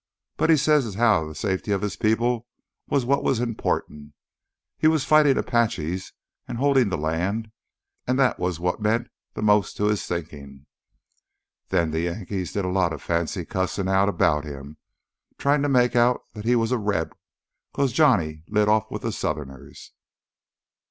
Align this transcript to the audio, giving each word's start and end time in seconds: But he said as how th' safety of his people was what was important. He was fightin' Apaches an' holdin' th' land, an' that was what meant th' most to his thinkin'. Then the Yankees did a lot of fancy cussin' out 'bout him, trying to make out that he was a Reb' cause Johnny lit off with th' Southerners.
But 0.35 0.49
he 0.49 0.57
said 0.57 0.83
as 0.83 0.95
how 0.95 1.31
th' 1.31 1.37
safety 1.37 1.71
of 1.71 1.83
his 1.83 1.95
people 1.95 2.47
was 2.87 3.05
what 3.05 3.23
was 3.23 3.39
important. 3.39 4.13
He 4.79 4.87
was 4.87 5.05
fightin' 5.05 5.37
Apaches 5.37 6.11
an' 6.47 6.55
holdin' 6.55 6.89
th' 6.89 6.97
land, 6.97 7.51
an' 8.07 8.15
that 8.15 8.39
was 8.39 8.59
what 8.59 8.81
meant 8.81 9.09
th' 9.35 9.43
most 9.43 9.77
to 9.77 9.85
his 9.85 10.03
thinkin'. 10.03 10.65
Then 11.69 11.91
the 11.91 11.99
Yankees 12.01 12.51
did 12.53 12.65
a 12.65 12.69
lot 12.69 12.93
of 12.93 13.01
fancy 13.03 13.45
cussin' 13.45 13.87
out 13.87 14.09
'bout 14.17 14.43
him, 14.43 14.77
trying 15.37 15.61
to 15.61 15.69
make 15.69 15.95
out 15.95 16.23
that 16.33 16.45
he 16.45 16.55
was 16.55 16.71
a 16.71 16.79
Reb' 16.79 17.15
cause 17.71 17.93
Johnny 17.93 18.43
lit 18.47 18.67
off 18.67 18.89
with 18.89 19.03
th' 19.03 19.13
Southerners. 19.13 19.91